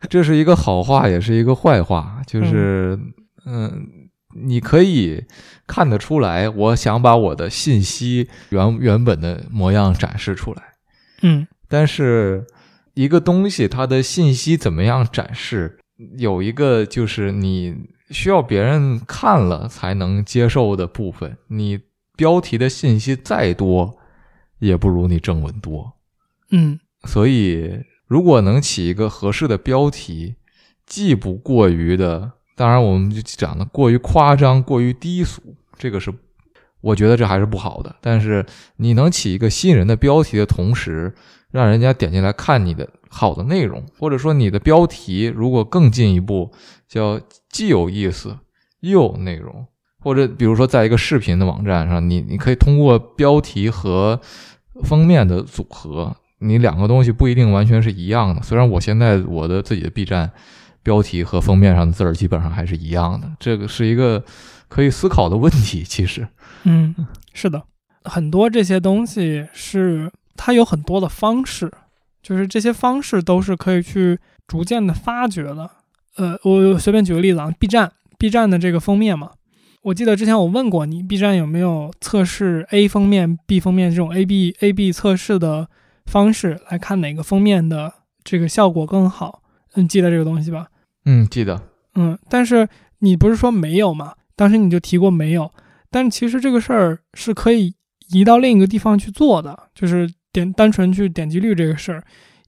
[0.11, 2.99] 这是一个好话，也是一个坏话，就是，
[3.47, 3.87] 嗯，
[4.35, 5.25] 你可以
[5.67, 10.63] 看得出来，我想把我的信息原原本的模样展示出来，
[11.23, 11.47] 嗯。
[11.69, 12.45] 但是
[12.95, 15.79] 一个东西它的信息怎么样展示，
[16.19, 17.75] 有一个就是你
[18.11, 21.81] 需要别人看了才能接受的部分，你
[22.17, 23.97] 标题的信息再多，
[24.59, 25.95] 也不如你正文多。
[26.51, 26.79] 嗯。
[27.05, 27.69] 所以，
[28.13, 30.35] 如果能起一个合适的标题，
[30.85, 35.41] 既不过于的，当然我们就讲的过于夸张、过于低俗，
[35.79, 36.13] 这个是
[36.83, 37.97] 我觉得这还是不好的。
[38.03, 38.45] 但是
[38.77, 41.15] 你能起一个吸引人的标题的同时，
[41.51, 46.53] 让人家点进来看你的好的内容，或者说你的标题如果更进一步，
[46.87, 48.37] 叫既有意思
[48.81, 49.67] 又有内容，
[50.01, 54.21] 或者比如说在一个视频的网站上，你你可以通过标题和
[54.83, 58.43] 封面的组合，你两个东西不一定完全是一样的。
[58.43, 60.31] 虽然我现在我的自己的 B 站
[60.83, 63.31] 标题和封面上的字儿基本上还是一样的。
[63.39, 64.25] 这个是一个
[64.69, 66.27] 可以思考的问题，其实。
[66.65, 66.95] 嗯，
[67.33, 67.63] 是的，
[68.05, 71.71] 很多这些东西是它有很多的方式，
[72.23, 75.71] 就是这些方式都是可以去逐渐的发掘的。
[76.17, 79.31] 呃，我随便举个例子啊，B 站，B 站的这个封面嘛，
[79.83, 85.69] 我记得之前我问过你，B 站有没有测试 A 封面、B 封面这种 A B A B 测试的
[86.07, 87.93] 方式来看哪个封面的
[88.25, 89.43] 这个效果更好？
[89.75, 90.67] 你记得这个东西吧？
[91.05, 91.61] 嗯，记得。
[91.95, 94.15] 嗯，但是你不是说没有吗？
[94.37, 95.51] 当时你就提过没有。
[95.91, 97.75] 但其实这个事儿是可以
[98.11, 102.03] 移到另一个地方去做的，就是点单纯去点击率这个事儿，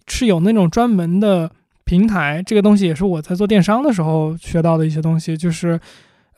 [0.07, 1.51] 是有那种专门的
[1.85, 2.43] 平台。
[2.47, 5.79] 这个东西也是我在做电商的时候学到的一些东西，就是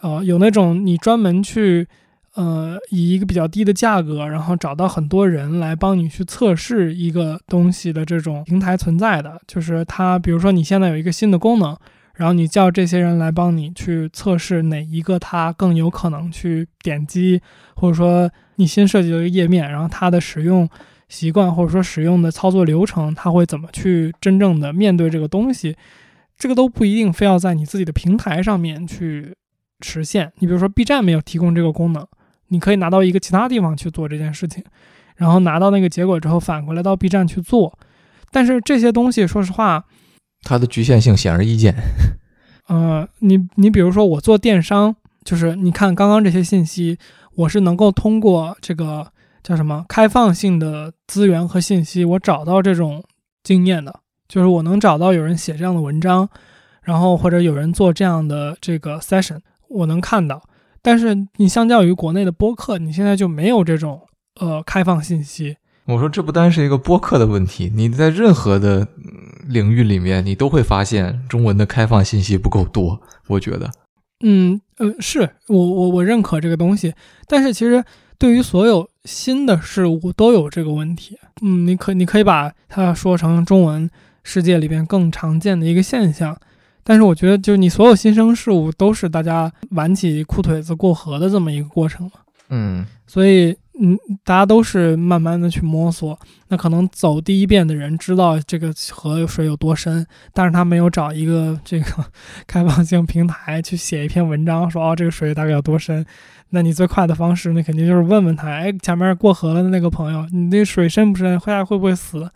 [0.01, 1.87] 呃有那种你专门去
[2.37, 11.77] 呃以一个比较低的价格，然后找到很多人来帮你去测试一个东西的这种平台存在的，就是它比如说你现在有一个新的功能。
[12.19, 17.39] 然后你叫这些人来帮你去测试哪一个它更有可能去点击，
[17.75, 20.67] 或者说你新设计的一个页面，然后它的使用
[21.11, 25.77] 习惯或者说使用的操作流程，它会怎么去真正的面对这个东西，
[26.39, 29.35] 这个都不一定非要在你自己的平台上面去
[29.85, 30.33] 实现。
[30.39, 32.09] 你比如说 B 站没有提供这个功能，
[32.49, 34.63] 你可以拿到一个其他地方去做这件事情，
[35.17, 37.79] 然后拿到那个结果之后返回来到 B 站去做，
[38.31, 39.85] 但是这些东西说实话。
[40.43, 41.75] 它的局限性显而易见。
[42.69, 46.99] 呃，你你比如说我做电商，就是你看刚刚这些信息，
[47.35, 49.11] 我是能够通过这个
[49.43, 53.03] 叫什么开放性的资源和信息，我找到这种
[53.43, 56.29] 经验的，就是我能找到有人写这样的文章，
[56.83, 60.43] 然后或者有人做这样的这个 session，我能看到。
[60.87, 64.03] 但是你相较于国内的播客，你现在就没有这种
[64.39, 65.57] 呃开放信息。
[65.87, 68.87] 我说这不单是一个播客的问题，你在任何的。
[69.49, 73.01] 领域里面，你都会发现中文的开放信息不够多。
[73.29, 73.71] 我觉得，
[74.25, 76.93] 嗯呃，是我我我认可这个东西，
[77.29, 77.85] 但是其实
[78.19, 81.17] 对于所有新的事物都有这个问题。
[81.43, 83.89] 嗯，你可你可以把它说成中文
[84.25, 86.37] 世界里边更常见的一个现象，
[86.87, 92.13] 但是我觉得，就是你所有新生事物都是大家挽起裤腿子过河的这么一个过程嘛。
[92.49, 93.55] 嗯，所以。
[93.79, 93.95] 嗯，
[94.25, 96.19] 大家都是慢慢的去摸索。
[96.49, 101.87] 那可能走第一遍的人知道这个河水有多深，但是他没有找一个这个
[102.47, 106.03] 开放性平台去写一篇文章，说哦这个水大概有多深。
[106.49, 111.39] 那你最快的方式，那肯定就是问问他，哎，前面过河了的那个朋友，你那水深不深？
[111.39, 112.31] 回来会不会死？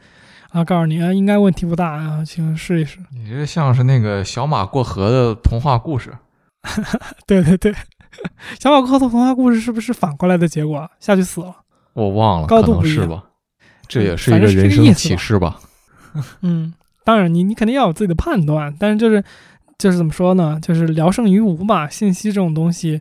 [0.52, 2.98] 啊，告诉你啊，应该问题不大啊，请试一试。
[3.12, 6.12] 你这像是那个小马过河的童话故事。
[7.26, 7.74] 对 对对。
[8.58, 10.90] 小马过河的童话故事是不是反过来的结果？
[10.98, 11.54] 下去死了？
[11.92, 13.24] 我忘了，高度不是吧？
[13.86, 15.60] 这也是一个人生启示吧？
[16.42, 19.22] 嗯，当然，你你肯定要有自己的判断，但是就是
[19.78, 20.58] 就是怎么说呢？
[20.60, 21.88] 就是聊胜于无吧。
[21.88, 23.00] 信息这种东西，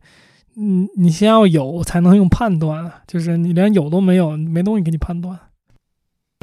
[0.56, 5.38] 嗯，你先要有才能用判断，就是你连有都没有，没东西给你判断。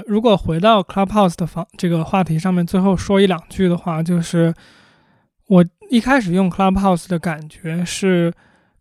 [0.07, 4.55] 如果回到 Clubhouse 的方这个话题上面，最后说一两句的话，就是
[5.49, 8.33] 我一开始用 Clubhouse 的感觉是。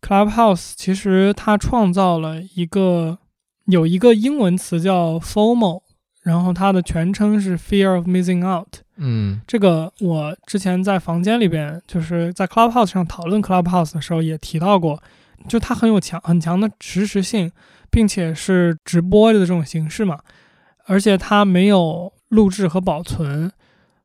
[0.01, 3.17] Clubhouse 其实它创造了一个
[3.65, 5.81] 有一个英文词叫 FOMO，
[6.21, 8.81] 然后它的全称是 Fear of Missing Out。
[8.97, 15.01] 嗯，这个我之前在房间里边就是在 Clubhouse 上讨论 Clubhouse 的时候也提到过，
[15.49, 17.51] 就它很有强很强的实时性，
[17.89, 20.19] 并且是直播的这种形式嘛，
[20.85, 23.51] 而且它没有录制和保存，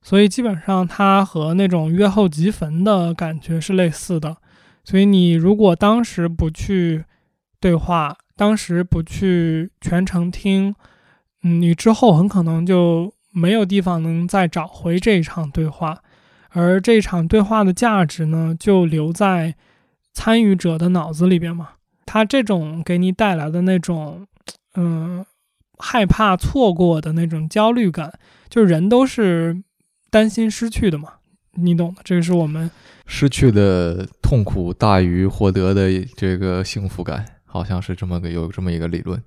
[0.02, 4.36] 所以基本上它和那种约后即焚的感觉是类似的。
[4.84, 7.04] 所以你如果当时不去
[7.60, 10.74] 对话，当时不去全程听，
[11.42, 15.98] 嗯，你之后很可能就没有地方能再找回这一场对话，
[16.48, 19.54] 而这场对话的价值呢，就留在
[20.14, 21.70] 参与者的脑子里边嘛。
[22.06, 24.26] 他这种给你带来的那种，
[24.74, 25.24] 嗯，
[25.80, 28.12] 害怕错过的那种焦虑感，
[28.48, 29.62] 就是人都是
[30.10, 31.08] 担心失去的嘛。
[31.54, 32.70] 你懂的，这个是我们
[33.06, 39.20] 失去的痛苦大于获得的这个幸福感，好像是这么个有这么一个理论。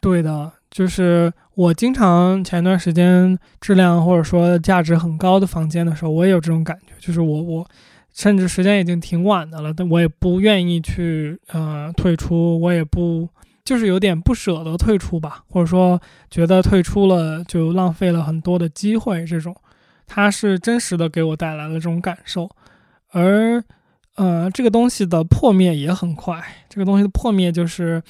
[0.00, 7.68] 对的，就是我经常前段时间质量或者说价值很高的房间的时候，我也有这种感觉，就是我我
[8.12, 13.28] 甚至时间已经挺晚的了，但我也不愿意去呃退出，我也不
[13.70, 19.54] 就是有点不舍得退出吧，或者说觉得退出了就浪费了很多的机会这种。
[20.08, 22.50] 它是真实的给我带来了这种感受，
[23.12, 23.62] 而，
[24.16, 26.42] 呃，这个东西的破灭也很快。
[26.68, 28.02] 这个东西的破灭就是，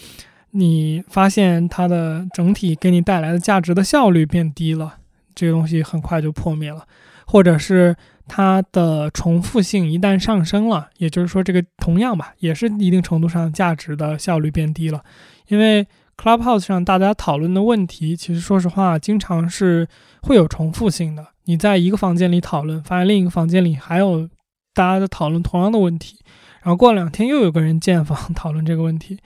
[0.52, 4.94] 你发现它的整体给你带来的价值的效率变低了，
[5.34, 6.86] 这个东西很快就破灭了。
[7.26, 7.94] 或者是
[8.26, 15.04] 它的重复性一旦上升了，也就是说，这个同样吧，也是一定程度上价值的效率变低了。
[15.50, 15.86] 因为
[16.16, 19.86] Clubhouse 上大家讨论的问题，其实说实话，经常是
[20.22, 21.26] 会有重复性的。
[21.44, 24.28] 你在一个房间里讨论，发现另一个房间里还有
[24.72, 26.18] 大家在讨论同样的问题，
[26.62, 29.18] 然后过了两天又有个人建房 讨论这个问题。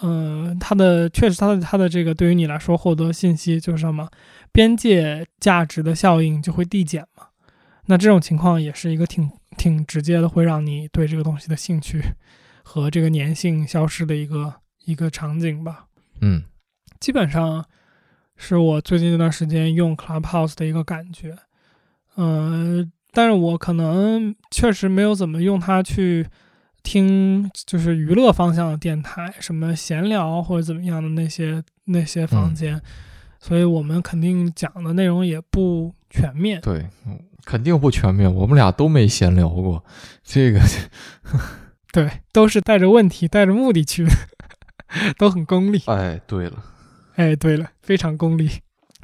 [0.00, 4.08] 嗯，它的确实，它的它的这个对于你来说获得信息就是什么
[4.52, 7.24] 边界价值的效应就会递减嘛。
[7.86, 12.00] 那这种情况也是一个挺挺直接的，会让你对这个东西的兴趣
[12.62, 14.54] 和这个粘性消失的一个
[14.88, 15.86] 一个场景吧。
[16.20, 16.42] 嗯，
[16.98, 17.64] 基本上
[18.36, 21.36] 是我最近这段时间用 Clubhouse 的一个感觉。
[22.16, 26.26] 嗯，但是我可能确实没有怎么用它去。
[26.84, 32.80] 听就是娱乐方向的电台，什么闲聊或者怎么样的那些那些房间，
[33.38, 36.58] 所以我们肯定讲的内容也不全面。
[36.62, 36.86] 对，
[37.44, 38.32] 肯定不全面。
[38.32, 39.84] 我们俩都没闲聊过，
[40.22, 40.60] 这个
[41.92, 44.06] 对，都是带着问题、带着目的去，
[45.16, 45.80] 都很功利。
[45.86, 46.62] 哎，对了，
[47.16, 48.48] 哎，对了，非常功利。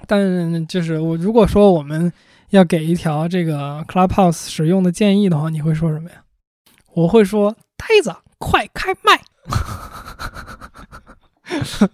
[0.06, 2.12] 但就是我如果说我们
[2.50, 6.16] 要给一条这个 Clubhouse 使用的建议的话，你会说什么呀？
[6.94, 7.56] 我会说。
[7.76, 9.20] 呆子，快开麦！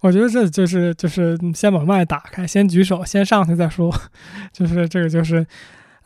[0.00, 3.92] 我觉得这就是就是先把麦打开，先举手，先上去再说。
[4.52, 5.44] 就是这个就是，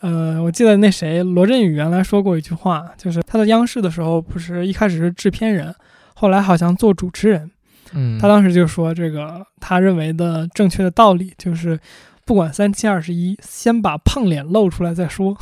[0.00, 5.74] 呃，我记得那谁罗振宇原来说过一句话，就是他在央视的时候，不是一开始是制片人，
[6.16, 7.50] 后来好像做主持人。
[7.92, 11.78] 嗯，他当时就说，这个他认为的正确的道理就是，
[12.24, 15.36] 不管三七二十一，先把胖脸露出来再说。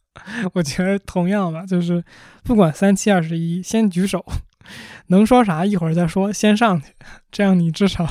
[0.54, 2.02] 我觉得同样吧，就是
[2.42, 4.24] 不管三七二十一，先举手，
[5.08, 6.86] 能说啥一会儿再说，先上去，
[7.30, 8.06] 这样你至少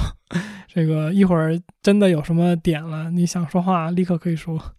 [0.67, 4.76] 这个一会儿真的有什么点了，你想说话立刻可以说，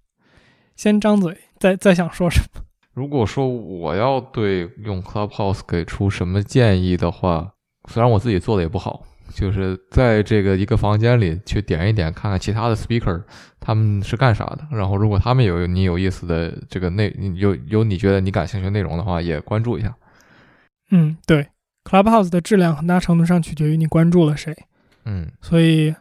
[0.77, 2.63] 先张嘴，再再想说什么。
[2.95, 7.53] 如果说我要对用 Clubhouse 给出什么建议的话，
[7.89, 9.07] 虽然我自己做的也不好。
[9.33, 13.23] 就是在这个一个房间里去点一点，看看其他的 speaker
[13.61, 14.67] 他们是干啥的。
[14.73, 19.95] 然后，如果他们有你有意思的这个内有有你觉得你感兴趣的内容的话，也关注一下。
[20.91, 21.47] 嗯，对
[21.85, 24.53] ，Clubhouse 的质量很大程度上取决于你关注了谁。
[25.05, 25.95] 嗯，所以，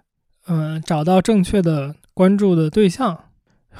[0.48, 3.26] 嗯，找到正确的关注的对象，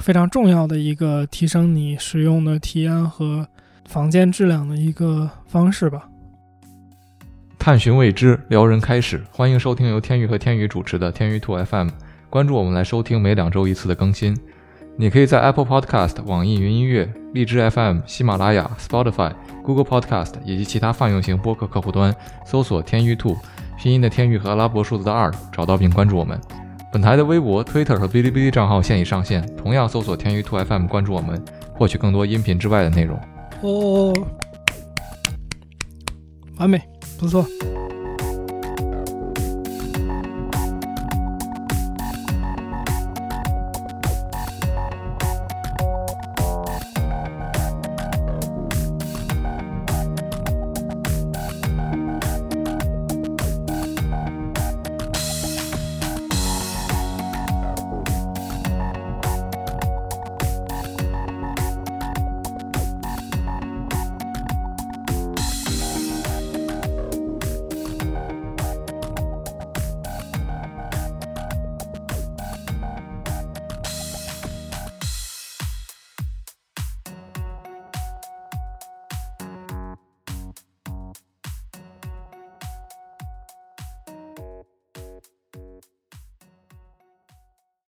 [0.00, 3.46] 非常重要的一个提升你使用的体验和
[3.86, 6.08] 房间质量的一个方式吧。
[7.58, 9.22] 探寻未知，撩人开始。
[9.30, 11.90] 欢迎收听由天宇和天宇主持的天宇兔 FM。
[12.30, 14.34] 关注我们来收听每两周一次的更新。
[14.96, 19.32] 你可以在 Apple Podcast、网易云音乐、荔枝 FM、喜马拉雅、Spotify、
[19.62, 22.14] Google Podcast 以及其他泛用型播客客户端
[22.46, 23.36] 搜索“天宇兔”
[23.78, 26.40] 拼音的天宇和阿拉伯数字的二，找到并关注我们。
[26.92, 31.40] 本台的微博、Twitter 和哔哩哔哩账号现已上线，同样搜索“天娱兔 FM” 关注我们，
[31.72, 33.16] 获取更多音频之外的内容。
[33.62, 34.12] 哦，
[36.58, 36.82] 完美。
[37.16, 37.46] 不错。